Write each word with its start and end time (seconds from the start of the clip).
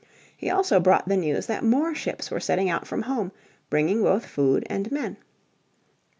He 0.35 0.49
also 0.49 0.79
brought 0.79 1.07
the 1.07 1.15
news 1.15 1.45
that 1.45 1.63
more 1.63 1.93
ships 1.93 2.31
were 2.31 2.39
setting 2.39 2.71
out 2.71 2.87
from 2.87 3.03
home 3.03 3.31
bringing 3.69 4.01
both 4.01 4.25
food 4.25 4.65
and 4.67 4.91
men. 4.91 5.17